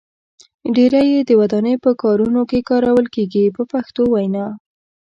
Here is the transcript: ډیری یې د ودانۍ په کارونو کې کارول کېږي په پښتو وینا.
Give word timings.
ډیری 0.75 1.03
یې 1.13 1.21
د 1.25 1.31
ودانۍ 1.39 1.75
په 1.83 1.91
کارونو 2.01 2.41
کې 2.49 2.67
کارول 2.69 3.05
کېږي 3.15 3.45
په 3.55 3.63
پښتو 3.71 4.03
وینا. 4.13 4.47